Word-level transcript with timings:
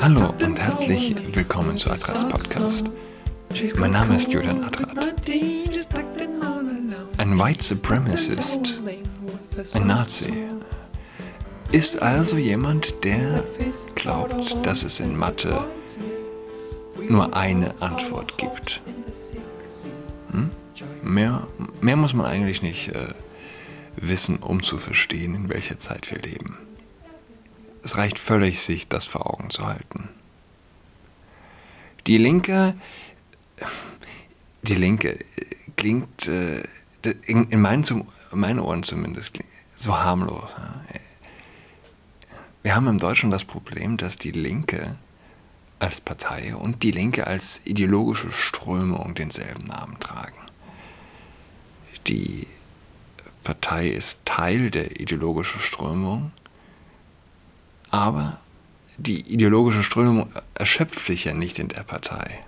Hallo 0.00 0.34
und 0.40 0.58
herzlich 0.60 1.16
willkommen 1.34 1.76
zu 1.76 1.90
Adras 1.90 2.28
Podcast. 2.28 2.86
Mein 3.76 3.90
Name 3.90 4.16
ist 4.16 4.32
Julian 4.32 4.62
Adrat. 4.62 4.96
Ein 7.18 7.38
White 7.40 7.64
Supremacist, 7.64 8.80
ein 9.74 9.86
Nazi, 9.88 10.32
ist 11.72 12.00
also 12.00 12.36
jemand, 12.36 12.94
der 13.02 13.42
glaubt, 13.96 14.64
dass 14.64 14.84
es 14.84 15.00
in 15.00 15.16
Mathe 15.16 15.64
nur 17.08 17.34
eine 17.34 17.74
Antwort 17.82 18.38
gibt. 18.38 18.80
Hm? 20.30 20.50
Mehr, 21.02 21.48
mehr 21.80 21.96
muss 21.96 22.14
man 22.14 22.26
eigentlich 22.26 22.62
nicht 22.62 22.94
äh, 22.94 23.08
wissen, 24.00 24.38
um 24.38 24.62
zu 24.62 24.78
verstehen, 24.78 25.34
in 25.34 25.48
welcher 25.48 25.78
Zeit 25.78 26.10
wir 26.10 26.18
leben. 26.18 26.56
Es 27.82 27.96
reicht 27.96 28.18
völlig, 28.18 28.62
sich 28.62 28.88
das 28.88 29.06
vor 29.06 29.30
Augen 29.30 29.50
zu 29.50 29.66
halten. 29.66 30.08
Die 32.06 32.18
Linke, 32.18 32.74
die 34.62 34.74
Linke 34.74 35.18
klingt 35.76 36.28
äh, 36.28 36.62
in, 37.26 37.44
in 37.44 37.60
meinen, 37.60 37.84
meinen 38.32 38.60
Ohren 38.60 38.82
zumindest 38.82 39.40
so 39.76 39.96
harmlos. 39.96 40.54
Wir 42.62 42.74
haben 42.74 42.88
im 42.88 42.98
Deutschen 42.98 43.30
das 43.30 43.44
Problem, 43.44 43.96
dass 43.96 44.18
die 44.18 44.32
Linke 44.32 44.98
als 45.78 46.00
Partei 46.02 46.54
und 46.54 46.82
die 46.82 46.90
Linke 46.90 47.26
als 47.26 47.62
ideologische 47.64 48.30
Strömung 48.30 49.14
denselben 49.14 49.64
Namen 49.64 49.98
tragen. 49.98 50.36
Die 52.06 52.46
Partei 53.50 53.88
ist 53.88 54.24
Teil 54.24 54.70
der 54.70 55.00
ideologischen 55.00 55.60
Strömung, 55.60 56.30
aber 57.90 58.38
die 58.96 59.22
ideologische 59.22 59.82
Strömung 59.82 60.30
erschöpft 60.54 61.00
sich 61.00 61.24
ja 61.24 61.34
nicht 61.34 61.58
in 61.58 61.66
der 61.66 61.82
Partei. 61.82 62.38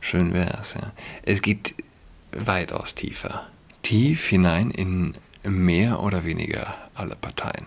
Schön 0.00 0.32
wäre 0.32 0.56
es, 0.58 0.72
ja. 0.72 0.92
Es 1.24 1.42
geht 1.42 1.74
weitaus 2.34 2.94
tiefer. 2.94 3.46
Tief 3.82 4.28
hinein 4.28 4.70
in 4.70 5.12
mehr 5.44 6.00
oder 6.00 6.24
weniger 6.24 6.74
alle 6.94 7.14
Parteien. 7.14 7.66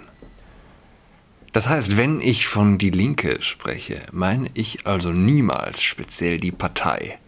Das 1.54 1.70
heißt, 1.70 1.96
wenn 1.96 2.22
ich 2.22 2.48
von 2.48 2.80
Die 2.80 2.90
Linke 2.90 3.40
spreche, 3.44 4.02
meine 4.12 4.50
ich 4.56 4.88
also 4.88 5.12
niemals 5.12 5.84
speziell 5.84 6.40
die 6.40 6.52
Partei, 6.52 7.20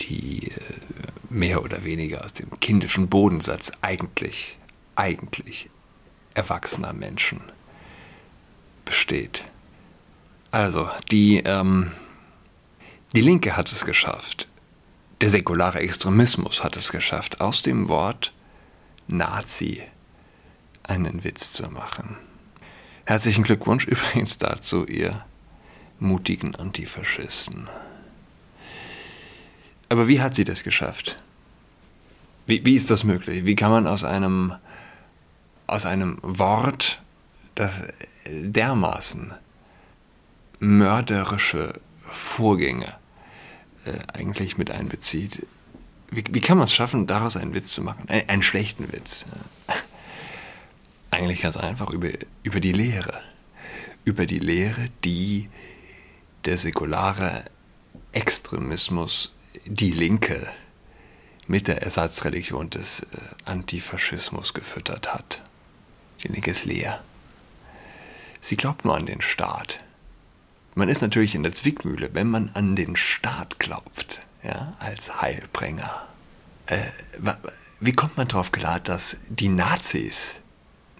die 0.00 0.48
äh, 0.48 0.52
mehr 1.34 1.62
oder 1.62 1.84
weniger 1.84 2.24
aus 2.24 2.32
dem 2.32 2.48
kindischen 2.60 3.08
Bodensatz 3.08 3.72
eigentlich, 3.80 4.56
eigentlich 4.94 5.68
erwachsener 6.34 6.92
Menschen 6.92 7.40
besteht. 8.84 9.44
Also, 10.50 10.88
die, 11.10 11.38
ähm, 11.38 11.90
die 13.14 13.20
Linke 13.20 13.56
hat 13.56 13.70
es 13.72 13.84
geschafft. 13.84 14.48
Der 15.20 15.28
säkulare 15.28 15.80
Extremismus 15.80 16.62
hat 16.62 16.76
es 16.76 16.92
geschafft, 16.92 17.40
aus 17.40 17.62
dem 17.62 17.88
Wort 17.88 18.32
Nazi 19.08 19.82
einen 20.84 21.24
Witz 21.24 21.52
zu 21.52 21.68
machen. 21.70 22.16
Herzlichen 23.04 23.42
Glückwunsch 23.42 23.84
übrigens 23.88 24.38
dazu, 24.38 24.86
ihr 24.86 25.24
mutigen 25.98 26.54
Antifaschisten. 26.54 27.68
Aber 29.94 30.08
wie 30.08 30.20
hat 30.20 30.34
sie 30.34 30.42
das 30.42 30.64
geschafft? 30.64 31.22
Wie, 32.48 32.64
wie 32.64 32.74
ist 32.74 32.90
das 32.90 33.04
möglich? 33.04 33.44
Wie 33.44 33.54
kann 33.54 33.70
man 33.70 33.86
aus 33.86 34.02
einem, 34.02 34.52
aus 35.68 35.86
einem 35.86 36.18
Wort, 36.20 37.00
das 37.54 37.74
dermaßen 38.26 39.32
mörderische 40.58 41.80
Vorgänge 42.10 42.92
äh, 43.84 43.92
eigentlich 44.18 44.58
mit 44.58 44.72
einbezieht, 44.72 45.46
wie, 46.10 46.24
wie 46.28 46.40
kann 46.40 46.58
man 46.58 46.64
es 46.64 46.74
schaffen, 46.74 47.06
daraus 47.06 47.36
einen 47.36 47.54
Witz 47.54 47.72
zu 47.72 47.80
machen? 47.80 48.08
Ein, 48.08 48.28
einen 48.28 48.42
schlechten 48.42 48.92
Witz. 48.92 49.26
Eigentlich 51.12 51.40
ganz 51.40 51.56
einfach 51.56 51.90
über, 51.90 52.08
über 52.42 52.58
die 52.58 52.72
Lehre. 52.72 53.20
Über 54.04 54.26
die 54.26 54.40
Lehre, 54.40 54.88
die 55.04 55.48
der 56.46 56.58
säkulare 56.58 57.44
Extremismus, 58.10 59.30
die 59.66 59.90
Linke, 59.90 60.48
mit 61.46 61.68
der 61.68 61.82
Ersatzreligion 61.82 62.70
des 62.70 63.00
äh, 63.00 63.06
Antifaschismus 63.44 64.54
gefüttert 64.54 65.14
hat. 65.14 65.42
Die 66.22 66.28
Linke 66.28 66.50
ist 66.50 66.64
leer. 66.64 67.02
Sie 68.40 68.56
glaubt 68.56 68.84
nur 68.84 68.96
an 68.96 69.06
den 69.06 69.20
Staat. 69.20 69.80
Man 70.74 70.88
ist 70.88 71.02
natürlich 71.02 71.34
in 71.34 71.42
der 71.42 71.52
Zwickmühle, 71.52 72.10
wenn 72.14 72.30
man 72.30 72.50
an 72.54 72.76
den 72.76 72.96
Staat 72.96 73.58
glaubt, 73.58 74.20
ja, 74.42 74.74
als 74.80 75.20
Heilbringer. 75.20 76.08
Äh, 76.66 76.78
wie 77.80 77.92
kommt 77.92 78.16
man 78.16 78.28
darauf 78.28 78.50
klar, 78.50 78.80
dass 78.80 79.18
die 79.28 79.48
Nazis 79.48 80.40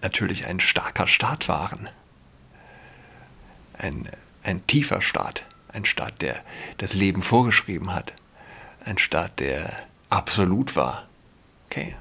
natürlich 0.05 0.47
ein 0.47 0.61
starker 0.61 1.09
Staat 1.09 1.49
waren. 1.49 1.89
Ein, 3.77 4.09
ein 4.43 4.65
tiefer 4.67 5.03
Staat, 5.03 5.45
ein 5.69 5.87
Staat, 5.87 6.21
der 6.23 6.37
das 6.77 6.95
Leben 6.95 7.23
vorgeschrieben 7.23 7.93
hat, 7.93 8.13
ein 8.84 8.99
Staat, 8.99 9.41
der 9.41 9.72
absolut 10.11 10.77
war. 10.77 11.06
Okay, 11.67 11.97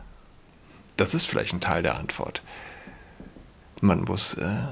das 0.98 1.14
ist 1.14 1.26
vielleicht 1.26 1.54
ein 1.54 1.62
Teil 1.62 1.84
der 1.84 1.98
Antwort. 1.98 2.42
Man 3.82 4.04
muss, 4.04 4.36
äh, 4.36 4.68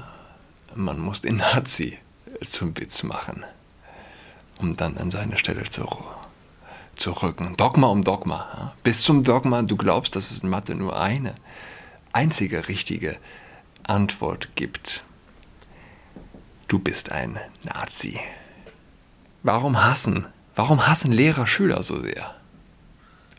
man 0.74 0.98
muss 0.98 1.20
den 1.20 1.36
Nazi 1.36 1.98
zum 2.44 2.76
Witz 2.78 3.02
machen, 3.02 3.44
um 4.58 4.76
dann 4.76 4.96
an 4.96 5.10
seine 5.10 5.38
Stelle 5.38 5.64
zu, 5.68 5.86
zu 6.94 7.10
rücken. 7.10 7.56
Dogma 7.56 7.88
um 7.88 8.02
Dogma. 8.02 8.48
Ja? 8.56 8.74
Bis 8.82 9.02
zum 9.02 9.22
Dogma, 9.22 9.62
du 9.62 9.76
glaubst, 9.76 10.16
dass 10.16 10.30
es 10.30 10.40
in 10.40 10.48
Mathe 10.48 10.74
nur 10.74 10.98
eine 10.98 11.34
einzige 12.12 12.68
richtige 12.68 13.16
Antwort 13.82 14.54
gibt. 14.54 15.04
Du 16.68 16.78
bist 16.78 17.10
ein 17.12 17.38
Nazi. 17.64 18.18
Warum 19.42 19.82
hassen? 19.82 20.26
Warum 20.54 20.86
hassen 20.86 21.12
Lehrer 21.12 21.46
Schüler 21.46 21.82
so 21.82 22.00
sehr? 22.00 22.34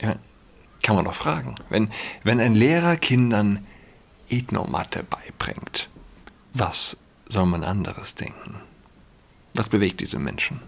Ja, 0.02 0.16
kann 0.82 0.96
man 0.96 1.06
doch 1.06 1.14
fragen. 1.14 1.56
Wenn, 1.70 1.92
wenn 2.24 2.40
ein 2.40 2.56
Lehrer 2.56 2.98
Kindern 2.98 3.66
Ethnomatte 4.30 5.04
beibringt, 5.04 5.90
was 6.54 6.98
soll 7.28 7.46
man 7.46 7.64
anderes 7.64 8.16
denken? 8.16 8.56
Was 9.54 9.70
bewegt 9.70 10.02
diese 10.02 10.20
Menschen? 10.20 10.60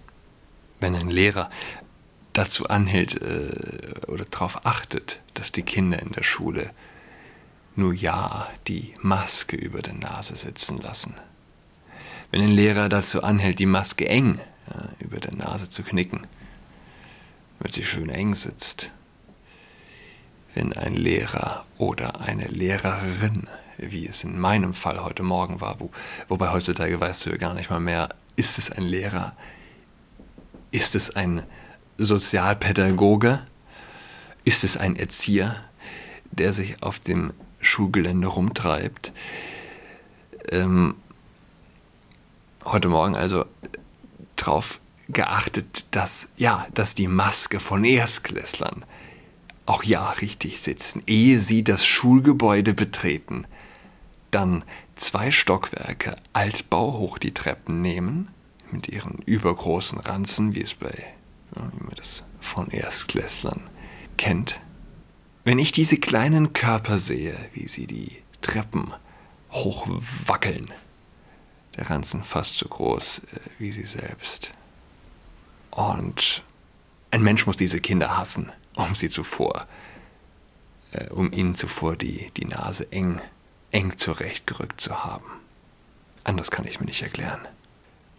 Wenn 0.79 0.95
ein 0.95 1.09
Lehrer 1.09 1.49
dazu 2.33 2.67
anhält 2.67 3.21
äh, 3.21 4.07
oder 4.07 4.25
darauf 4.25 4.65
achtet, 4.65 5.19
dass 5.33 5.51
die 5.51 5.63
Kinder 5.63 6.01
in 6.01 6.11
der 6.11 6.23
Schule 6.23 6.71
nur 7.75 7.93
ja 7.93 8.47
die 8.67 8.93
Maske 9.01 9.55
über 9.55 9.81
der 9.81 9.93
Nase 9.95 10.35
sitzen 10.35 10.79
lassen. 10.81 11.13
Wenn 12.31 12.41
ein 12.41 12.51
Lehrer 12.51 12.89
dazu 12.89 13.23
anhält, 13.23 13.59
die 13.59 13.65
Maske 13.65 14.07
eng 14.07 14.39
äh, 14.69 15.03
über 15.03 15.19
der 15.19 15.35
Nase 15.35 15.69
zu 15.69 15.83
knicken, 15.83 16.21
wenn 17.59 17.71
sie 17.71 17.83
schön 17.83 18.09
eng 18.09 18.35
sitzt. 18.35 18.91
Wenn 20.53 20.73
ein 20.73 20.95
Lehrer 20.95 21.65
oder 21.77 22.21
eine 22.21 22.47
Lehrerin, 22.47 23.43
wie 23.77 24.07
es 24.07 24.23
in 24.23 24.39
meinem 24.39 24.73
Fall 24.73 25.03
heute 25.03 25.23
Morgen 25.23 25.59
war, 25.59 25.79
wo, 25.79 25.91
wobei 26.27 26.51
heutzutage 26.51 26.99
weißt 26.99 27.25
du 27.25 27.31
ja 27.31 27.37
gar 27.37 27.53
nicht 27.53 27.69
mal 27.69 27.81
mehr, 27.81 28.09
ist 28.35 28.57
es 28.57 28.71
ein 28.71 28.83
Lehrer, 28.83 29.35
ist 30.71 30.95
es 30.95 31.15
ein 31.15 31.43
Sozialpädagoge, 31.97 33.45
ist 34.43 34.63
es 34.63 34.77
ein 34.77 34.95
Erzieher, 34.95 35.55
der 36.31 36.53
sich 36.53 36.81
auf 36.83 36.99
dem 36.99 37.33
Schulgelände 37.59 38.27
rumtreibt. 38.27 39.11
Ähm, 40.51 40.95
heute 42.63 42.87
Morgen 42.87 43.15
also 43.15 43.45
darauf 44.35 44.79
geachtet, 45.09 45.85
dass 45.91 46.29
ja, 46.37 46.67
dass 46.73 46.95
die 46.95 47.07
Maske 47.07 47.59
von 47.59 47.83
Erstklässlern 47.83 48.85
auch 49.65 49.83
ja 49.83 50.11
richtig 50.11 50.59
sitzen, 50.59 51.01
ehe 51.07 51.39
sie 51.39 51.63
das 51.63 51.85
Schulgebäude 51.85 52.73
betreten, 52.73 53.45
dann 54.31 54.63
zwei 54.95 55.31
Stockwerke 55.31 56.15
Altbau 56.33 56.93
hoch 56.93 57.17
die 57.17 57.33
Treppen 57.33 57.81
nehmen, 57.81 58.29
mit 58.71 58.89
ihren 58.89 59.19
übergroßen 59.25 59.99
Ranzen, 59.99 60.55
wie 60.55 60.61
es 60.61 60.73
bei, 60.73 60.93
wie 61.51 61.83
man 61.83 61.95
das 61.95 62.23
von 62.39 62.69
Erstklässlern 62.69 63.61
kennt, 64.17 64.59
wenn 65.43 65.59
ich 65.59 65.71
diese 65.71 65.97
kleinen 65.97 66.53
Körper 66.53 66.97
sehe, 66.99 67.35
wie 67.53 67.67
sie 67.67 67.87
die 67.87 68.11
Treppen 68.41 68.93
hochwackeln, 69.51 70.69
der 71.75 71.89
Ranzen 71.89 72.23
fast 72.23 72.57
so 72.57 72.67
groß 72.67 73.19
äh, 73.19 73.39
wie 73.59 73.71
sie 73.71 73.85
selbst. 73.85 74.51
Und 75.71 76.43
ein 77.11 77.23
Mensch 77.23 77.45
muss 77.45 77.57
diese 77.57 77.81
Kinder 77.81 78.17
hassen, 78.17 78.51
um 78.75 78.95
sie 78.95 79.09
zuvor, 79.09 79.65
äh, 80.91 81.09
um 81.09 81.31
ihnen 81.31 81.55
zuvor 81.55 81.95
die, 81.95 82.31
die 82.37 82.45
Nase 82.45 82.91
eng 82.91 83.21
eng 83.75 83.97
zurechtgerückt 83.97 84.79
zu 84.79 85.03
haben. 85.03 85.25
Anders 86.23 86.49
kann 86.49 86.65
ich 86.65 86.79
mir 86.79 86.85
nicht 86.85 87.01
erklären. 87.01 87.45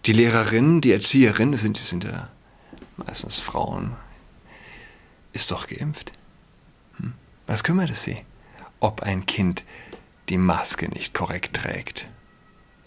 Die 0.05 0.13
Lehrerin, 0.13 0.83
die 0.83 0.93
Erzieherin, 0.93 1.51
das 1.51 1.63
sind, 1.63 1.81
das 1.81 1.89
sind 1.89 2.05
ja 2.05 2.29
meistens 2.99 3.39
Frauen, 3.39 3.97
ist 5.33 5.51
doch 5.51 5.67
geimpft. 5.67 6.13
Hm? 6.99 7.15
Was 7.47 7.65
kümmert 7.65 7.89
es 7.89 8.03
sie, 8.03 8.19
ob 8.81 9.03
ein 9.03 9.25
Kind 9.25 9.65
die 10.29 10.37
Maske 10.37 10.91
nicht 10.91 11.15
korrekt 11.15 11.57
trägt? 11.57 12.07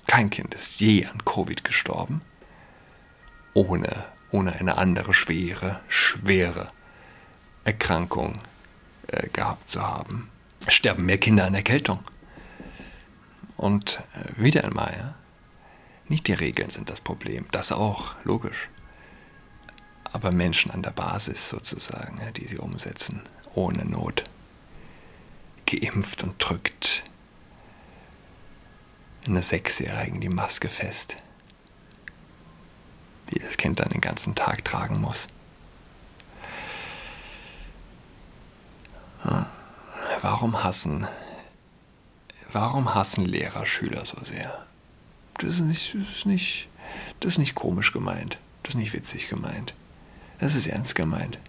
Kein 0.09 0.31
Kind 0.31 0.55
ist 0.55 0.79
je 0.79 1.05
an 1.05 1.23
Covid 1.23 1.63
gestorben, 1.63 2.21
ohne, 3.53 4.05
ohne 4.31 4.53
eine 4.53 4.79
andere 4.79 5.13
schwere, 5.13 5.81
schwere 5.87 6.71
Erkrankung 7.63 8.39
äh, 9.05 9.29
gehabt 9.29 9.69
zu 9.69 9.83
haben. 9.83 10.31
Sterben 10.67 11.05
mehr 11.05 11.19
Kinder 11.19 11.45
an 11.45 11.53
Erkältung. 11.53 11.99
Und 13.55 14.01
äh, 14.15 14.41
wieder 14.41 14.63
einmal, 14.63 14.91
ja, 14.97 15.13
nicht 16.07 16.25
die 16.25 16.33
Regeln 16.33 16.71
sind 16.71 16.89
das 16.89 17.01
Problem, 17.01 17.45
das 17.51 17.71
auch, 17.71 18.15
logisch. 18.23 18.67
Aber 20.05 20.31
Menschen 20.31 20.71
an 20.71 20.81
der 20.81 20.89
Basis 20.89 21.49
sozusagen, 21.49 22.17
ja, 22.17 22.31
die 22.31 22.47
sie 22.47 22.57
umsetzen, 22.57 23.21
ohne 23.53 23.85
Not, 23.85 24.23
geimpft 25.67 26.23
und 26.23 26.33
drückt 26.39 27.03
einer 29.27 29.43
Sechsjährigen 29.43 30.21
die 30.21 30.29
Maske 30.29 30.69
fest, 30.69 31.17
die 33.31 33.39
das 33.39 33.57
Kind 33.57 33.79
dann 33.79 33.89
den 33.89 34.01
ganzen 34.01 34.35
Tag 34.35 34.65
tragen 34.65 35.01
muss. 35.01 35.27
Warum 40.21 40.63
hassen, 40.63 41.07
warum 42.51 42.93
hassen 42.93 43.25
Lehrer 43.25 43.65
Schüler 43.65 44.05
so 44.05 44.23
sehr? 44.23 44.65
Das 45.35 45.55
ist 45.55 45.59
nicht, 45.61 45.95
das 45.95 46.09
ist 46.09 46.25
nicht, 46.25 46.67
das 47.19 47.33
ist 47.33 47.37
nicht 47.37 47.55
komisch 47.55 47.93
gemeint. 47.93 48.37
Das 48.63 48.75
ist 48.75 48.79
nicht 48.79 48.93
witzig 48.93 49.29
gemeint. 49.29 49.73
Das 50.39 50.55
ist 50.55 50.67
ernst 50.67 50.95
gemeint. 50.95 51.39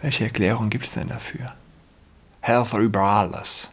Welche 0.00 0.24
Erklärung 0.24 0.70
gibt 0.70 0.84
es 0.86 0.92
denn 0.92 1.08
dafür? 1.08 1.54
Health 2.40 2.72
über 2.74 3.02
alles. 3.02 3.70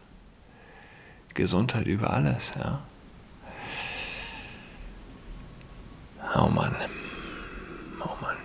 Gesundheit 1.36 1.86
über 1.86 2.12
alles, 2.12 2.54
ja. 2.58 2.82
Oh 6.36 6.50
Mann. 6.50 6.76
Oh 8.02 8.16
Mann. 8.22 8.38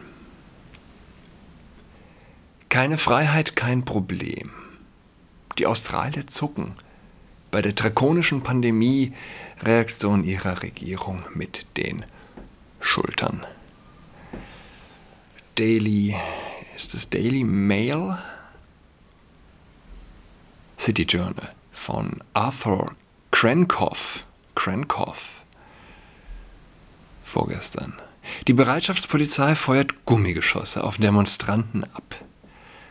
Keine 2.69 2.99
Freiheit, 2.99 3.57
kein 3.57 3.85
Problem. 3.85 4.51
Die 5.59 5.67
Australier 5.67 6.27
zucken 6.27 6.75
bei 7.51 7.63
der 7.63 7.73
drakonischen 7.73 8.43
Pandemie-Reaktion 8.43 10.25
ihrer 10.25 10.63
Regierung 10.63 11.25
mit 11.35 11.67
den 11.77 12.05
Schultern. 12.81 13.47
Daily, 15.57 16.15
ist 16.77 16.95
das 16.95 17.09
Daily 17.09 17.45
Mail? 17.45 18.19
City 20.79 21.03
Journal 21.03 21.53
von 21.81 22.19
Arthur 22.35 22.95
Krenkoff. 23.31 24.25
Krenkoff. 24.55 25.41
Vorgestern. 27.25 27.95
Die 28.49 28.53
Bereitschaftspolizei 28.53 29.55
feuert 29.55 30.05
Gummigeschosse 30.05 30.85
auf 30.85 30.99
Demonstranten 30.99 31.85
ab. 31.85 32.23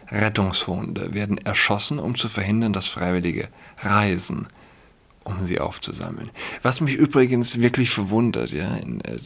Rettungshunde 0.08 1.14
werden 1.14 1.38
erschossen, 1.38 2.00
um 2.00 2.16
zu 2.16 2.30
verhindern, 2.30 2.74
dass 2.74 2.88
Freiwillige 2.88 3.50
reisen, 3.78 4.48
um 5.24 5.46
sie 5.46 5.60
aufzusammeln. 5.60 6.32
Was 6.64 6.82
mich 6.82 6.96
übrigens 6.96 7.60
wirklich 7.60 7.92
verwundert, 7.92 8.52
ja, 8.52 8.76
in, 8.78 9.02
äh, 9.02 9.20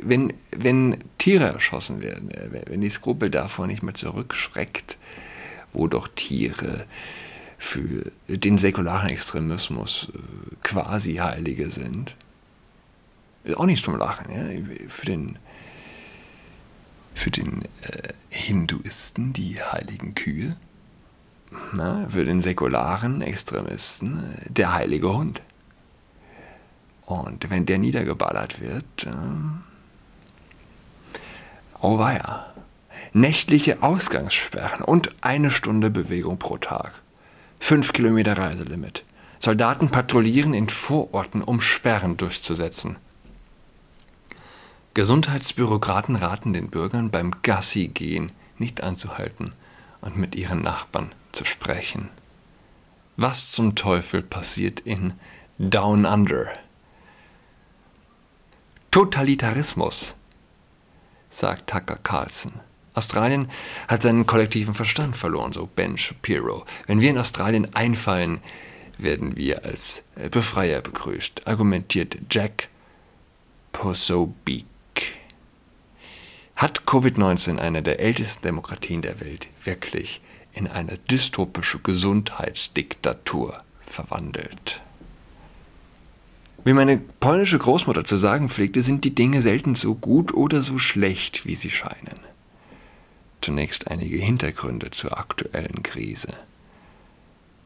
wenn, 0.00 0.32
wenn 0.56 0.98
Tiere 1.18 1.46
erschossen 1.46 2.00
werden, 2.00 2.30
äh, 2.30 2.62
wenn 2.66 2.80
die 2.80 2.90
Skrupel 2.90 3.28
davor 3.28 3.66
nicht 3.66 3.82
mehr 3.82 3.94
zurückschreckt, 3.94 4.98
wo 5.72 5.88
doch 5.88 6.06
Tiere 6.14 6.86
für 7.62 8.10
den 8.26 8.58
säkularen 8.58 9.08
Extremismus 9.08 10.08
äh, 10.12 10.18
quasi 10.64 11.14
Heilige 11.14 11.70
sind. 11.70 12.16
Ist 13.44 13.56
auch 13.56 13.66
nicht 13.66 13.84
zum 13.84 13.96
Lachen, 13.96 14.32
ja? 14.32 14.42
Für 14.88 15.06
den 15.06 15.38
für 17.14 17.30
den 17.30 17.62
äh, 17.62 18.12
Hinduisten 18.30 19.32
die 19.32 19.62
heiligen 19.62 20.14
Kühe, 20.14 20.56
na, 21.72 22.08
für 22.08 22.24
den 22.24 22.42
säkularen 22.42 23.22
Extremisten 23.22 24.18
äh, 24.18 24.50
der 24.50 24.74
heilige 24.74 25.14
Hund. 25.14 25.40
Und 27.02 27.48
wenn 27.48 27.64
der 27.64 27.78
niedergeballert 27.78 28.60
wird, 28.60 29.06
äh, 29.06 29.10
oh 31.80 31.98
weia, 31.98 32.52
nächtliche 33.12 33.84
Ausgangssperren 33.84 34.82
und 34.82 35.14
eine 35.20 35.52
Stunde 35.52 35.90
Bewegung 35.90 36.38
pro 36.38 36.56
Tag. 36.56 37.01
Fünf 37.64 37.92
Kilometer 37.92 38.36
Reiselimit. 38.36 39.04
Soldaten 39.38 39.88
patrouillieren 39.88 40.52
in 40.52 40.68
Vororten, 40.68 41.42
um 41.42 41.60
Sperren 41.60 42.16
durchzusetzen. 42.16 42.98
Gesundheitsbürokraten 44.94 46.16
raten 46.16 46.54
den 46.54 46.70
Bürgern 46.70 47.12
beim 47.12 47.30
Gassi-Gehen 47.42 48.32
nicht 48.58 48.82
anzuhalten 48.82 49.50
und 50.00 50.16
mit 50.16 50.34
ihren 50.34 50.60
Nachbarn 50.60 51.14
zu 51.30 51.44
sprechen. 51.44 52.08
Was 53.16 53.52
zum 53.52 53.76
Teufel 53.76 54.22
passiert 54.22 54.80
in 54.80 55.14
Down 55.58 56.04
Under? 56.04 56.48
Totalitarismus, 58.90 60.16
sagt 61.30 61.70
Tucker 61.70 62.00
Carlson. 62.02 62.54
Australien 62.94 63.48
hat 63.88 64.02
seinen 64.02 64.26
kollektiven 64.26 64.74
Verstand 64.74 65.16
verloren, 65.16 65.52
so 65.52 65.66
Ben 65.66 65.96
Shapiro. 65.96 66.64
Wenn 66.86 67.00
wir 67.00 67.10
in 67.10 67.18
Australien 67.18 67.74
einfallen, 67.74 68.40
werden 68.98 69.36
wir 69.36 69.64
als 69.64 70.02
Befreier 70.30 70.80
begrüßt, 70.80 71.46
argumentiert 71.46 72.18
Jack 72.30 72.68
Posobiec. 73.72 74.66
Hat 76.56 76.82
Covid-19, 76.82 77.58
eine 77.58 77.82
der 77.82 78.00
ältesten 78.00 78.42
Demokratien 78.42 79.02
der 79.02 79.20
Welt, 79.20 79.48
wirklich 79.64 80.20
in 80.52 80.66
eine 80.68 80.98
dystopische 80.98 81.78
Gesundheitsdiktatur 81.78 83.58
verwandelt? 83.80 84.82
Wie 86.64 86.74
meine 86.74 86.98
polnische 86.98 87.58
Großmutter 87.58 88.04
zu 88.04 88.16
sagen 88.16 88.48
pflegte, 88.48 88.82
sind 88.82 89.04
die 89.04 89.14
Dinge 89.14 89.42
selten 89.42 89.74
so 89.74 89.96
gut 89.96 90.32
oder 90.32 90.62
so 90.62 90.78
schlecht, 90.78 91.44
wie 91.44 91.56
sie 91.56 91.70
scheinen. 91.70 92.20
Zunächst 93.42 93.88
einige 93.88 94.16
Hintergründe 94.16 94.90
zur 94.92 95.18
aktuellen 95.18 95.82
Krise. 95.82 96.28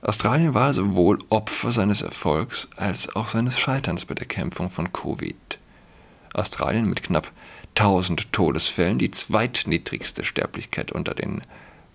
Australien 0.01 0.55
war 0.55 0.73
sowohl 0.73 1.19
Opfer 1.29 1.71
seines 1.71 2.01
Erfolgs 2.01 2.69
als 2.77 3.15
auch 3.15 3.29
seines 3.29 3.59
Scheiterns 3.59 4.07
bei 4.07 4.15
der 4.15 4.27
Kämpfung 4.27 4.71
von 4.71 4.91
Covid. 4.93 5.59
Australien 6.33 6.89
mit 6.89 7.03
knapp 7.03 7.31
1000 7.75 8.33
Todesfällen, 8.33 8.99
die 8.99 9.11
zweitniedrigste 9.11 10.25
Sterblichkeit 10.25 10.93
unter 10.93 11.15
den 11.15 11.43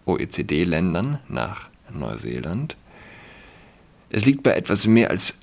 OECD-Ländern 0.05 1.17
nach 1.27 1.67
Neuseeland. 1.91 2.77
Es 4.09 4.25
liegt 4.25 4.43
bei 4.43 4.51
etwas 4.51 4.85
mehr 4.85 5.09
als 5.09 5.39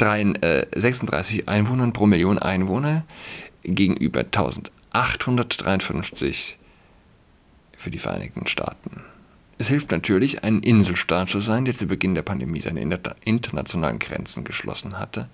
36 0.00 1.40
äh, 1.40 1.46
Einwohnern 1.46 1.92
pro 1.92 2.06
Million 2.06 2.40
Einwohner 2.40 3.04
gegenüber 3.62 4.20
1853 4.20 6.58
für 7.76 7.90
die 7.90 7.98
Vereinigten 7.98 8.46
Staaten. 8.46 9.02
Es 9.58 9.68
hilft 9.68 9.90
natürlich, 9.90 10.44
ein 10.44 10.60
Inselstaat 10.60 11.30
zu 11.30 11.40
sein, 11.40 11.64
der 11.64 11.74
zu 11.74 11.86
Beginn 11.86 12.14
der 12.14 12.22
Pandemie 12.22 12.60
seine 12.60 12.80
internationalen 13.24 13.98
Grenzen 13.98 14.44
geschlossen 14.44 14.98
hatte. 14.98 15.28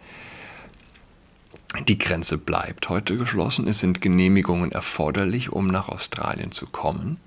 Die 1.89 1.99
Grenze 1.99 2.39
bleibt 2.39 2.89
heute 2.89 3.17
geschlossen. 3.17 3.67
Es 3.67 3.81
sind 3.81 4.01
Genehmigungen 4.01 4.73
erforderlich, 4.73 5.51
um 5.51 5.69
nach 5.69 5.89
Australien 5.89 6.53
zu 6.53 6.67
kommen, 6.67 7.19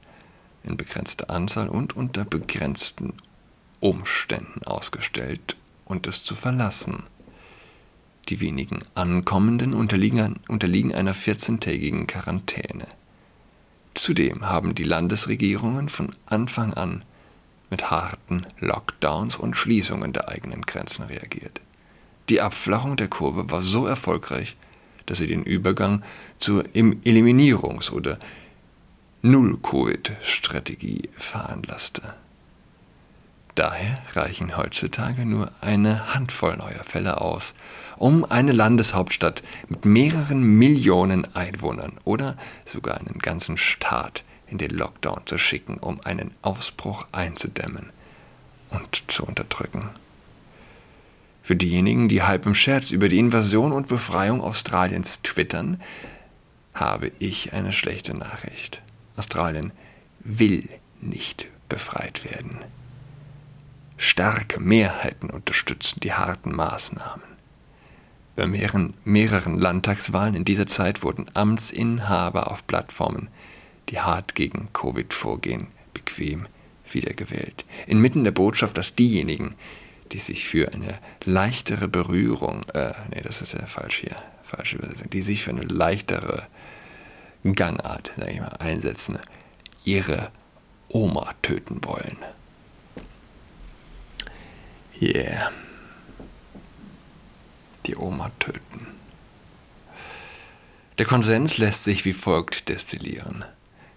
in 0.63 0.77
begrenzter 0.77 1.29
Anzahl 1.29 1.67
und 1.67 1.95
unter 1.95 2.23
begrenzten 2.23 3.13
Umständen 3.79 4.63
ausgestellt 4.63 5.57
und 5.83 6.07
es 6.07 6.23
zu 6.23 6.35
verlassen. 6.35 7.03
Die 8.29 8.39
wenigen 8.39 8.79
Ankommenden 8.93 9.73
unterliegen, 9.73 10.39
unterliegen 10.47 10.93
einer 10.95 11.13
14-tägigen 11.13 12.07
Quarantäne. 12.07 12.87
Zudem 13.95 14.47
haben 14.49 14.75
die 14.75 14.83
Landesregierungen 14.83 15.89
von 15.89 16.11
Anfang 16.25 16.73
an 16.73 17.03
mit 17.69 17.89
harten 17.89 18.45
Lockdowns 18.59 19.37
und 19.37 19.55
Schließungen 19.55 20.13
der 20.13 20.29
eigenen 20.29 20.61
Grenzen 20.61 21.05
reagiert. 21.05 21.61
Die 22.29 22.41
Abflachung 22.41 22.97
der 22.97 23.07
Kurve 23.07 23.49
war 23.49 23.61
so 23.61 23.87
erfolgreich, 23.87 24.57
dass 25.05 25.19
sie 25.19 25.27
den 25.27 25.43
Übergang 25.43 26.03
zur 26.39 26.63
Eliminierungs- 26.73 27.91
oder 27.91 28.19
Null-Covid-Strategie 29.21 31.09
veranlasste. 31.17 32.15
Daher 33.55 33.99
reichen 34.13 34.57
heutzutage 34.57 35.25
nur 35.25 35.49
eine 35.61 36.13
Handvoll 36.13 36.57
neuer 36.57 36.83
Fälle 36.83 37.21
aus, 37.21 37.53
um 37.95 38.25
eine 38.25 38.51
Landeshauptstadt 38.51 39.43
mit 39.69 39.85
mehreren 39.85 40.41
Millionen 40.41 41.25
Einwohnern 41.35 41.93
oder 42.03 42.35
sogar 42.65 42.97
einen 42.97 43.19
ganzen 43.19 43.57
Staat 43.57 44.25
in 44.47 44.57
den 44.57 44.71
Lockdown 44.71 45.21
zu 45.25 45.37
schicken, 45.37 45.77
um 45.77 46.01
einen 46.01 46.31
Ausbruch 46.41 47.07
einzudämmen 47.13 47.91
und 48.71 49.05
zu 49.07 49.23
unterdrücken. 49.25 49.89
Für 51.41 51.55
diejenigen, 51.55 52.09
die 52.09 52.23
halb 52.23 52.45
im 52.45 52.55
Scherz 52.55 52.91
über 52.91 53.07
die 53.07 53.19
Invasion 53.19 53.71
und 53.71 53.87
Befreiung 53.87 54.41
Australiens 54.41 55.21
twittern, 55.21 55.81
habe 56.73 57.11
ich 57.19 57.53
eine 57.53 57.71
schlechte 57.71 58.13
Nachricht. 58.17 58.81
Australien 59.15 59.71
will 60.19 60.67
nicht 60.99 61.47
befreit 61.69 62.25
werden. 62.25 62.59
Starke 64.05 64.59
Mehrheiten 64.59 65.31
unterstützen 65.31 65.99
die 65.99 66.13
harten 66.13 66.55
Maßnahmen. 66.55 67.25
Bei 68.35 68.45
mehreren, 68.45 68.93
mehreren 69.03 69.59
Landtagswahlen 69.59 70.35
in 70.35 70.45
dieser 70.45 70.67
Zeit 70.67 71.01
wurden 71.01 71.25
Amtsinhaber 71.33 72.51
auf 72.51 72.67
Plattformen, 72.67 73.29
die 73.89 73.99
hart 73.99 74.35
gegen 74.35 74.69
Covid 74.73 75.11
vorgehen, 75.11 75.67
bequem 75.95 76.45
wiedergewählt. 76.87 77.65
Inmitten 77.87 78.23
der 78.23 78.31
Botschaft, 78.31 78.77
dass 78.77 78.93
diejenigen, 78.93 79.55
die 80.11 80.19
sich 80.19 80.47
für 80.47 80.71
eine 80.71 80.99
leichtere 81.23 81.87
Berührung, 81.87 82.63
äh, 82.75 82.93
nee, 83.09 83.21
das 83.21 83.41
ist 83.41 83.53
ja 83.53 83.65
falsch 83.65 84.01
hier, 84.01 84.15
falsche 84.43 84.77
Übersetzung, 84.77 85.09
die 85.09 85.23
sich 85.23 85.43
für 85.43 85.49
eine 85.49 85.63
leichtere 85.63 86.45
Gangart, 87.43 88.11
sag 88.17 88.29
ich 88.29 88.39
mal, 88.39 88.55
einsetzen, 88.59 89.17
ihre 89.83 90.29
Oma 90.89 91.31
töten 91.41 91.83
wollen. 91.83 92.17
Yeah. 95.01 95.51
Die 97.85 97.97
Oma 97.97 98.31
töten. 98.39 98.87
Der 100.97 101.05
Konsens 101.05 101.57
lässt 101.57 101.83
sich 101.83 102.05
wie 102.05 102.13
folgt 102.13 102.69
destillieren. 102.69 103.43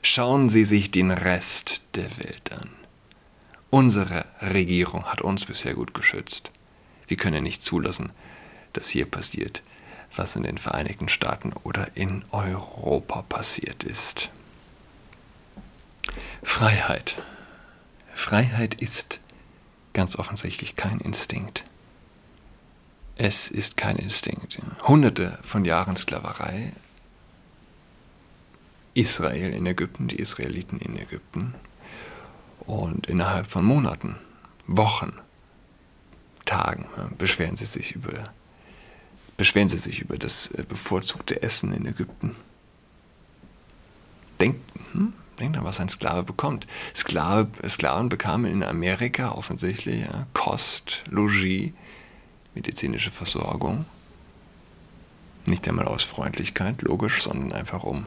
Schauen 0.02 0.48
Sie 0.48 0.64
sich 0.64 0.90
den 0.90 1.12
Rest 1.12 1.82
der 1.94 2.18
Welt 2.18 2.52
an. 2.52 2.70
Unsere 3.70 4.24
Regierung 4.40 5.04
hat 5.04 5.22
uns 5.22 5.44
bisher 5.44 5.74
gut 5.74 5.94
geschützt. 5.94 6.50
Wir 7.06 7.16
können 7.16 7.44
nicht 7.44 7.62
zulassen, 7.62 8.10
dass 8.72 8.88
hier 8.88 9.06
passiert, 9.06 9.62
was 10.16 10.34
in 10.34 10.42
den 10.42 10.58
Vereinigten 10.58 11.08
Staaten 11.08 11.52
oder 11.62 11.96
in 11.96 12.24
Europa 12.32 13.22
passiert 13.22 13.84
ist. 13.84 14.30
Freiheit. 16.42 17.22
Freiheit 18.14 18.74
ist 18.74 19.20
ganz 19.98 20.14
offensichtlich 20.14 20.76
kein 20.76 21.00
Instinkt. 21.00 21.64
Es 23.16 23.48
ist 23.48 23.76
kein 23.76 23.96
Instinkt. 23.96 24.60
Hunderte 24.86 25.40
von 25.42 25.64
Jahren 25.64 25.96
Sklaverei. 25.96 26.72
Israel 28.94 29.52
in 29.52 29.66
Ägypten, 29.66 30.06
die 30.06 30.20
Israeliten 30.20 30.78
in 30.78 30.96
Ägypten. 30.96 31.52
Und 32.60 33.08
innerhalb 33.08 33.50
von 33.50 33.64
Monaten, 33.64 34.14
Wochen, 34.68 35.14
Tagen 36.44 36.86
beschweren 37.18 37.56
sie 37.56 37.66
sich 37.66 37.96
über, 37.96 38.32
beschweren 39.36 39.68
sie 39.68 39.78
sich 39.78 40.00
über 40.00 40.16
das 40.16 40.46
äh, 40.52 40.62
bevorzugte 40.62 41.42
Essen 41.42 41.72
in 41.72 41.86
Ägypten. 41.86 42.36
Denkt, 44.38 44.60
hm? 44.92 45.12
Was 45.40 45.80
ein 45.80 45.88
Sklave 45.88 46.24
bekommt. 46.24 46.66
Sklave, 46.94 47.48
Sklaven 47.68 48.08
bekamen 48.08 48.50
in 48.50 48.62
Amerika 48.62 49.32
offensichtlich 49.32 50.02
ja, 50.02 50.26
Kost, 50.34 51.04
Logis, 51.08 51.72
medizinische 52.54 53.10
Versorgung. 53.10 53.84
Nicht 55.46 55.66
einmal 55.68 55.86
aus 55.86 56.02
Freundlichkeit, 56.02 56.82
logisch, 56.82 57.22
sondern 57.22 57.52
einfach 57.52 57.84
um 57.84 58.06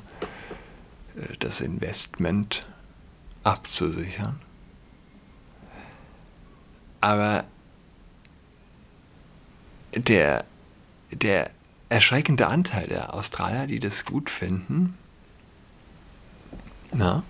äh, 1.15 1.37
das 1.39 1.61
Investment 1.61 2.67
abzusichern. 3.43 4.39
Aber 6.99 7.45
der, 9.95 10.45
der 11.11 11.49
erschreckende 11.89 12.47
Anteil 12.47 12.87
der 12.87 13.13
Australier, 13.13 13.67
die 13.67 13.79
das 13.79 14.05
gut 14.05 14.29
finden, 14.29 14.97
na? 16.93 17.23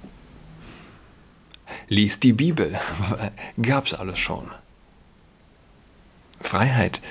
Lies 1.87 2.19
die 2.19 2.33
Bibel. 2.33 2.79
Gab's 3.61 3.93
alles 3.93 4.19
schon. 4.19 4.49
Freiheit. 6.39 7.01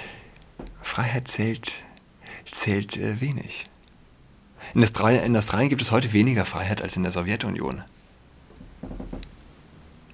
Freiheit 0.82 1.28
zählt, 1.28 1.82
zählt 2.50 2.96
äh, 2.96 3.20
wenig. 3.20 3.66
In 4.74 4.82
Australien, 4.82 5.24
in 5.24 5.36
Australien 5.36 5.68
gibt 5.68 5.82
es 5.82 5.90
heute 5.90 6.12
weniger 6.12 6.44
Freiheit 6.44 6.82
als 6.82 6.96
in 6.96 7.02
der 7.02 7.12
Sowjetunion. 7.12 7.82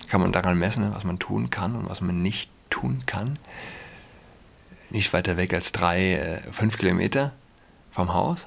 Kann 0.09 0.21
man 0.21 0.33
daran 0.33 0.59
messen, 0.59 0.95
was 0.95 1.05
man 1.05 1.19
tun 1.19 1.51
kann 1.51 1.75
und 1.75 1.89
was 1.89 2.01
man 2.01 2.23
nicht 2.23 2.51
tun 2.71 3.03
kann. 3.07 3.39
Nicht 4.91 5.13
weiter 5.13 5.37
weg 5.37 5.53
als 5.53 5.73
drei, 5.73 6.15
äh, 6.15 6.53
fünf 6.53 6.79
Kilometer 6.79 7.33
vom 7.91 8.13
Haus. 8.15 8.47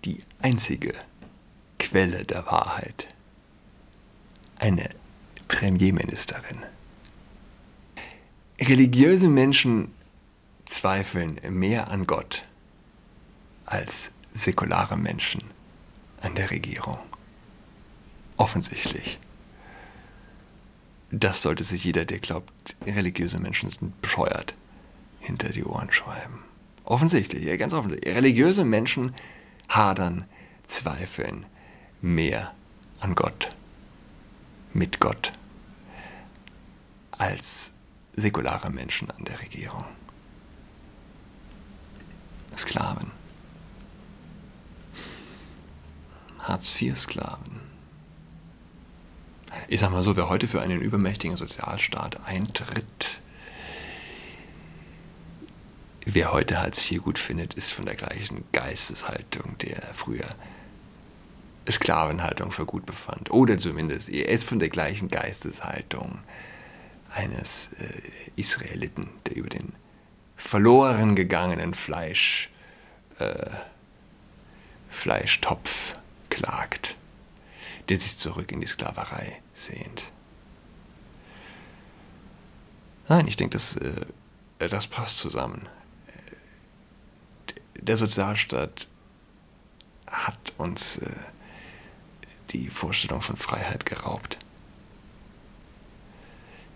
Die 0.05 0.23
einzige 0.41 0.93
Quelle 1.79 2.25
der 2.25 2.47
Wahrheit. 2.47 3.09
Eine 4.61 4.89
Premierministerin. 5.49 6.63
Religiöse 8.69 9.29
Menschen 9.29 9.91
zweifeln 10.67 11.41
mehr 11.51 11.91
an 11.91 12.07
Gott 12.07 12.45
als 13.67 14.13
säkulare 14.33 14.97
Menschen 14.97 15.43
an 16.21 16.37
der 16.37 16.53
Regierung. 16.53 16.99
Offensichtlich. 18.37 19.19
Das 21.11 21.43
sollte 21.43 21.65
sich 21.65 21.83
jeder, 21.83 22.05
der 22.05 22.21
glaubt, 22.21 22.77
religiöse 22.87 23.41
Menschen 23.41 23.69
sind 23.69 24.01
bescheuert, 24.01 24.55
hinter 25.19 25.49
die 25.49 25.65
Ohren 25.65 25.93
schreiben. 25.93 26.45
Offensichtlich, 26.85 27.43
ja, 27.43 27.57
ganz 27.57 27.73
offensichtlich. 27.73 28.15
Religiöse 28.15 28.65
Menschen 28.65 29.13
hadern, 29.69 30.25
zweifeln 30.69 31.47
mehr 32.01 32.55
an 33.01 33.17
Gott, 33.17 33.51
mit 34.73 35.01
Gott 35.01 35.33
als 37.11 37.73
säkulare 38.15 38.71
Menschen 38.71 39.11
an 39.11 39.25
der 39.25 39.41
Regierung. 39.41 39.85
Sklaven. 42.57 43.11
Hartz-IV-Sklaven. 46.41 47.61
Ich 49.69 49.81
sag 49.81 49.91
mal 49.91 50.05
so, 50.05 50.17
wer 50.17 50.29
heute 50.29 50.49
für 50.49 50.61
einen 50.61 50.81
übermächtigen 50.81 51.37
Sozialstaat 51.37 52.27
eintritt, 52.27 53.21
wer 56.05 56.33
heute 56.33 56.61
Hartz 56.61 56.91
IV 56.91 57.03
gut 57.03 57.19
findet, 57.19 57.55
ist 57.55 57.73
von 57.73 57.87
der 57.87 57.95
gleichen 57.95 58.45
Geisteshaltung, 58.53 59.57
der 59.59 59.83
früher 59.95 60.27
Sklavenhaltung 61.71 62.51
für 62.51 62.67
gut 62.67 62.85
befand. 62.87 63.31
Oder 63.31 63.57
zumindest, 63.57 64.09
er 64.09 64.29
ist 64.29 64.45
von 64.45 64.59
der 64.59 64.69
gleichen 64.69 65.09
Geisteshaltung, 65.09 66.19
äh, 66.19 66.52
eines 67.15 67.71
äh, 67.79 68.03
Israeliten, 68.37 69.11
der 69.27 69.37
über 69.37 69.49
den 69.49 69.73
verloren 70.37 71.15
gegangenen 71.17 71.75
Fleisch, 71.75 72.51
äh, 73.19 73.51
Fleischtopf 74.91 75.97
klagt, 76.31 76.97
der 77.89 77.99
sich 77.99 78.19
zurück 78.19 78.53
in 78.53 78.61
die 78.61 78.67
Sklaverei 78.67 79.41
sehnt. 79.55 80.13
Nein, 83.09 83.27
ich 83.27 83.37
denke, 83.37 83.55
das, 83.55 83.77
äh, 83.77 84.07
das 84.59 84.87
passt 84.87 85.19
zusammen. 85.19 85.69
Der 87.75 87.97
Sozialstaat 87.97 88.87
hat 90.07 90.53
uns 90.57 90.99
äh, 90.99 91.11
die 92.51 92.69
Vorstellung 92.69 93.23
von 93.23 93.37
Freiheit 93.37 93.87
geraubt. 93.87 94.39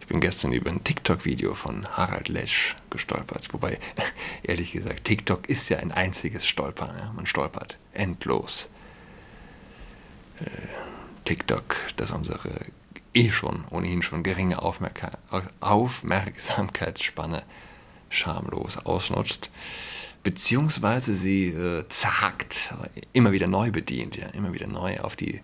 Ich 0.07 0.13
bin 0.13 0.21
gestern 0.21 0.53
über 0.53 0.71
ein 0.71 0.85
TikTok-Video 0.85 1.57
von 1.57 1.85
Harald 1.97 2.29
Lesch 2.29 2.77
gestolpert. 2.91 3.53
Wobei, 3.53 3.81
ehrlich 4.45 4.71
gesagt, 4.71 5.03
TikTok 5.03 5.49
ist 5.49 5.69
ja 5.69 5.79
ein 5.79 5.91
einziges 5.91 6.47
Stolpern. 6.47 6.97
Ja? 6.97 7.13
Man 7.13 7.27
stolpert 7.27 7.77
endlos. 7.93 8.69
Äh, 10.39 10.45
TikTok, 11.25 11.75
das 11.97 12.13
unsere 12.13 12.61
eh 13.15 13.31
schon, 13.33 13.65
ohnehin 13.71 14.01
schon 14.03 14.23
geringe 14.23 14.63
Aufmerka 14.63 15.19
Aufmerksamkeitsspanne 15.59 17.43
schamlos 18.09 18.77
ausnutzt, 18.77 19.51
beziehungsweise 20.23 21.17
sie 21.17 21.49
äh, 21.49 21.89
zerhackt, 21.89 22.73
immer 23.13 23.33
wieder 23.33 23.49
neu 23.49 23.73
bedient, 23.73 24.17
ja, 24.17 24.29
immer 24.29 24.55
wieder 24.55 24.69
neu 24.69 25.01
auf 25.01 25.17
die 25.17 25.41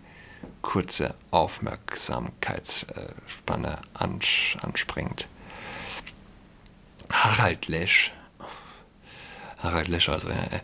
kurze 0.63 1.13
Aufmerksamkeitsspanne 1.29 3.77
anspringt. 3.93 5.27
Harald 7.11 7.67
Lesch. 7.67 8.11
Harald 9.59 9.87
Lesch, 9.87 10.09
also 10.09 10.29
er, 10.29 10.63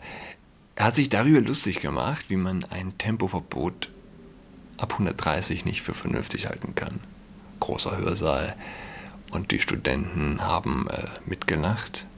er 0.74 0.84
hat 0.84 0.96
sich 0.96 1.08
darüber 1.08 1.40
lustig 1.40 1.78
gemacht, 1.78 2.24
wie 2.28 2.36
man 2.36 2.64
ein 2.64 2.98
Tempoverbot 2.98 3.88
ab 4.78 4.94
130 4.94 5.64
nicht 5.64 5.82
für 5.82 5.94
vernünftig 5.94 6.48
halten 6.48 6.74
kann. 6.74 6.98
Großer 7.60 7.96
Hörsaal 7.96 8.56
und 9.30 9.52
die 9.52 9.60
Studenten 9.60 10.40
haben 10.40 10.88
äh, 10.88 11.06
mitgelacht, 11.26 12.08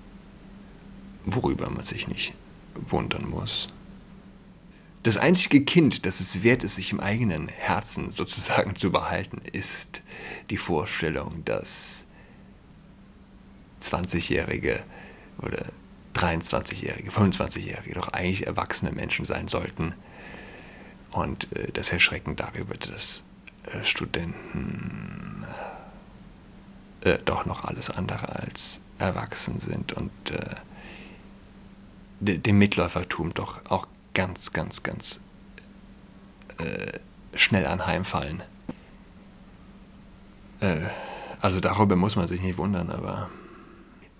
worüber 1.25 1.69
man 1.69 1.85
sich 1.85 2.09
nicht 2.09 2.33
wundern 2.75 3.29
muss. 3.29 3.69
Das 5.02 5.16
einzige 5.16 5.64
Kind, 5.64 6.06
das 6.06 6.21
es 6.21 6.44
wert 6.44 6.62
ist, 6.62 6.76
sich 6.76 6.92
im 6.92 7.00
eigenen 7.00 7.49
Herzen 7.49 8.11
sozusagen 8.11 8.76
zu 8.76 8.92
behalten, 8.92 9.40
ist 9.52 10.02
die 10.50 10.56
Vorstellung, 10.56 11.44
dass 11.44 12.06
20-Jährige 13.80 14.85
oder 15.38 15.64
23-Jährige, 16.14 17.11
25-Jährige 17.11 17.94
doch 17.94 18.09
eigentlich 18.09 18.47
erwachsene 18.47 18.93
Menschen 18.93 19.25
sein 19.25 19.49
sollten. 19.49 19.95
Und 21.10 21.52
äh, 21.56 21.73
das 21.73 21.91
Erschrecken 21.91 22.36
darüber, 22.36 22.76
dass 22.76 23.25
äh, 23.65 23.84
Studenten 23.84 25.45
äh, 27.00 27.19
doch 27.25 27.45
noch 27.45 27.65
alles 27.65 27.91
andere 27.91 28.28
als 28.41 28.80
erwachsen 28.99 29.58
sind 29.58 29.95
und 29.95 30.12
äh, 30.30 30.54
dem 32.21 32.58
Mitläufertum 32.58 33.34
doch 33.34 33.60
auch 33.69 33.88
ganz, 34.15 34.53
ganz, 34.53 34.83
ganz 34.83 35.21
äh, 36.59 36.99
schnell 37.37 37.67
anheimfallen. 37.67 38.43
Äh, 40.61 40.81
also 41.41 41.61
darüber 41.61 41.97
muss 41.97 42.17
man 42.17 42.29
sich 42.29 42.41
nicht 42.41 42.59
wundern, 42.59 42.91
aber 42.91 43.31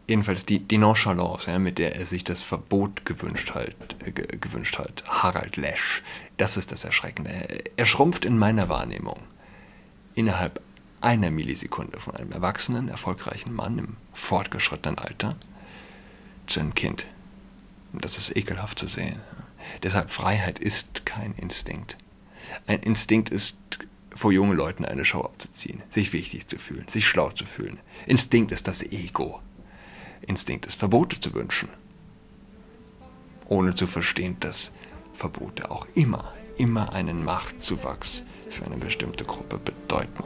jedenfalls 0.09 0.45
die, 0.45 0.59
die 0.59 0.79
Nonchalance, 0.79 1.51
ja, 1.51 1.59
mit 1.59 1.79
der 1.79 1.97
er 1.97 2.07
sich 2.07 2.25
das 2.25 2.43
Verbot 2.43 3.05
gewünscht 3.05 3.55
hat, 3.55 3.77
äh, 4.05 4.11
gewünscht 4.13 4.79
hat, 4.79 5.05
Harald 5.07 5.57
Lesch, 5.57 6.03
das 6.37 6.57
ist 6.57 6.73
das 6.73 6.85
Erschreckende. 6.85 7.31
Er 7.77 7.87
schrumpft 7.87 8.25
in 8.25 8.39
meiner 8.39 8.69
Wahrnehmung 8.69 9.19
innerhalb 10.15 10.61
einer 11.01 11.31
Millisekunde 11.31 12.01
von 12.01 12.17
einem 12.17 12.33
erwachsenen, 12.33 12.89
erfolgreichen 12.89 13.53
Mann 13.55 13.79
im 13.79 13.97
fortgeschrittenen 14.13 14.99
Alter 14.99 15.37
zu 16.47 16.61
einem 16.61 16.75
Kind. 16.75 17.07
Das 17.93 18.19
ist 18.19 18.37
ekelhaft 18.37 18.79
zu 18.79 18.87
sehen. 18.87 19.21
Deshalb 19.83 20.11
Freiheit 20.11 20.59
ist 20.59 21.07
kein 21.07 21.35
Instinkt. 21.35 21.97
Ein 22.67 22.81
Instinkt 22.81 23.31
ist 23.31 23.57
vor 24.15 24.33
jungen 24.33 24.57
Leuten 24.57 24.85
eine 24.85 25.05
Show 25.05 25.23
abzuziehen, 25.23 25.83
sich 25.89 26.13
wichtig 26.13 26.47
zu 26.47 26.59
fühlen, 26.59 26.87
sich 26.89 27.07
schlau 27.07 27.31
zu 27.31 27.47
fühlen. 27.47 27.81
Instinkt 28.07 28.53
ist 28.53 28.69
das 28.69 28.83
Ego. 28.83 29.41
Instinkt 30.27 30.67
ist 30.67 30.79
Verbote 30.79 31.19
zu 31.19 31.35
wünschen, 31.35 31.69
ohne 33.49 33.75
zu 33.75 33.87
verstehen, 33.87 34.37
dass 34.41 34.73
Verbote 35.13 35.71
auch 35.71 35.87
immer, 35.95 36.33
immer 36.59 36.93
einen 36.93 37.25
Machtzuwachs 37.25 38.25
für 38.49 38.67
eine 38.67 38.77
bestimmte 38.77 39.25
Gruppe 39.25 39.59
bedeuten. 39.59 40.25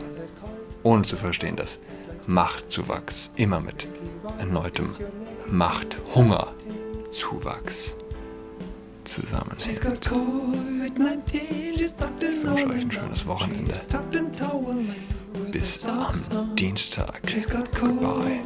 Ohne 0.83 1.03
zu 1.03 1.17
verstehen, 1.17 1.57
dass 1.57 1.79
Machtzuwachs 2.27 3.31
immer 3.37 3.61
mit 3.61 3.89
erneutem 4.39 4.89
Machthunger-Zuwachs 5.49 7.97
zusammen. 9.07 9.57
Ich 9.59 9.83
wünsche 9.83 10.15
euch 12.49 12.85
ein 12.85 12.91
schönes 12.91 13.27
Wochenende. 13.27 13.75
Bis 15.53 15.85
am 15.85 16.55
Dienstag. 16.57 17.23
Goodbye. 17.51 18.41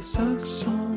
A 0.00 0.02
socks 0.02 0.64
on. 0.66 0.89